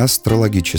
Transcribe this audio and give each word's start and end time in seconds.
Астрологический. 0.00 0.78